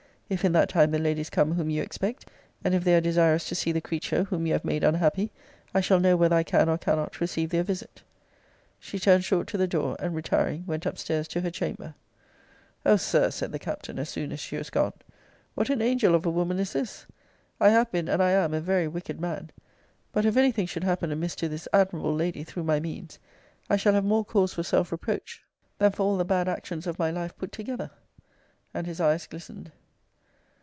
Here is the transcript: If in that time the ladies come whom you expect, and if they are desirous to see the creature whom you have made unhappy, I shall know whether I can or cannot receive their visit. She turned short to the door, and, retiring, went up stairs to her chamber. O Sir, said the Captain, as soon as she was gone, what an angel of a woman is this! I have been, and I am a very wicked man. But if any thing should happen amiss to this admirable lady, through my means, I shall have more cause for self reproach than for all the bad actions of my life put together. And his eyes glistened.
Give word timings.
If 0.33 0.45
in 0.45 0.53
that 0.53 0.69
time 0.69 0.91
the 0.91 0.97
ladies 0.97 1.29
come 1.29 1.55
whom 1.55 1.69
you 1.69 1.81
expect, 1.81 2.25
and 2.63 2.73
if 2.73 2.85
they 2.85 2.95
are 2.95 3.01
desirous 3.01 3.49
to 3.49 3.53
see 3.55 3.73
the 3.73 3.81
creature 3.81 4.23
whom 4.23 4.47
you 4.47 4.53
have 4.53 4.63
made 4.63 4.81
unhappy, 4.81 5.29
I 5.73 5.81
shall 5.81 5.99
know 5.99 6.15
whether 6.15 6.37
I 6.37 6.43
can 6.43 6.69
or 6.69 6.77
cannot 6.77 7.19
receive 7.19 7.49
their 7.49 7.63
visit. 7.65 8.01
She 8.79 8.97
turned 8.97 9.25
short 9.25 9.45
to 9.47 9.57
the 9.57 9.67
door, 9.67 9.97
and, 9.99 10.15
retiring, 10.15 10.63
went 10.65 10.87
up 10.87 10.97
stairs 10.97 11.27
to 11.27 11.41
her 11.41 11.51
chamber. 11.51 11.95
O 12.85 12.95
Sir, 12.95 13.29
said 13.29 13.51
the 13.51 13.59
Captain, 13.59 13.99
as 13.99 14.07
soon 14.07 14.31
as 14.31 14.39
she 14.39 14.55
was 14.55 14.69
gone, 14.69 14.93
what 15.53 15.69
an 15.69 15.81
angel 15.81 16.15
of 16.15 16.25
a 16.25 16.29
woman 16.31 16.59
is 16.59 16.71
this! 16.71 17.05
I 17.59 17.67
have 17.71 17.91
been, 17.91 18.07
and 18.07 18.23
I 18.23 18.31
am 18.31 18.53
a 18.53 18.61
very 18.61 18.87
wicked 18.87 19.19
man. 19.19 19.49
But 20.13 20.25
if 20.25 20.37
any 20.37 20.53
thing 20.53 20.65
should 20.65 20.85
happen 20.85 21.11
amiss 21.11 21.35
to 21.35 21.49
this 21.49 21.67
admirable 21.73 22.15
lady, 22.15 22.45
through 22.45 22.63
my 22.63 22.79
means, 22.79 23.19
I 23.69 23.75
shall 23.75 23.95
have 23.95 24.05
more 24.05 24.23
cause 24.23 24.53
for 24.53 24.63
self 24.63 24.93
reproach 24.93 25.43
than 25.77 25.91
for 25.91 26.03
all 26.03 26.15
the 26.15 26.23
bad 26.23 26.47
actions 26.47 26.87
of 26.87 26.97
my 26.97 27.11
life 27.11 27.37
put 27.37 27.51
together. 27.51 27.91
And 28.73 28.87
his 28.87 29.01
eyes 29.01 29.27
glistened. 29.27 29.73